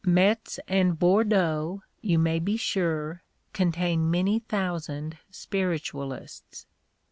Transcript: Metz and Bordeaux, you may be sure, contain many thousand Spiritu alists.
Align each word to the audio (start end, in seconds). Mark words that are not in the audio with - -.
Metz 0.03 0.59
and 0.67 0.97
Bordeaux, 0.97 1.83
you 2.01 2.17
may 2.17 2.39
be 2.39 2.57
sure, 2.57 3.21
contain 3.53 4.09
many 4.09 4.39
thousand 4.39 5.19
Spiritu 5.29 5.95
alists. 5.99 6.65